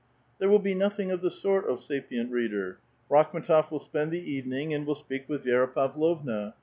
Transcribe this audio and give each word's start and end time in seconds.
There 0.39 0.49
will 0.49 0.57
be 0.57 0.73
nothing 0.73 1.11
of 1.11 1.21
the 1.21 1.29
sort, 1.29 1.65
O 1.67 1.75
sapient 1.75 2.31
reader. 2.31 2.79
Rakhm^tof 3.11 3.69
will 3.69 3.77
spend 3.77 4.09
the 4.09 4.31
evening, 4.33 4.83
will 4.83 4.95
speak 4.95 5.29
with 5.29 5.45
Vi^ra 5.45 5.71
Pavlovna. 5.71 6.55